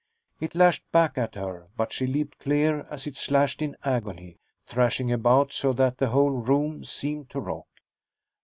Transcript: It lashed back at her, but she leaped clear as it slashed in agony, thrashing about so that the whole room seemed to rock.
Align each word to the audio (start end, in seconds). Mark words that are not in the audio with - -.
It 0.39 0.55
lashed 0.55 0.83
back 0.91 1.15
at 1.19 1.35
her, 1.35 1.67
but 1.77 1.93
she 1.93 2.07
leaped 2.07 2.39
clear 2.39 2.87
as 2.89 3.05
it 3.05 3.15
slashed 3.15 3.61
in 3.61 3.77
agony, 3.83 4.37
thrashing 4.65 5.11
about 5.11 5.53
so 5.53 5.73
that 5.73 5.99
the 5.99 6.07
whole 6.09 6.31
room 6.39 6.83
seemed 6.83 7.29
to 7.29 7.39
rock. 7.39 7.67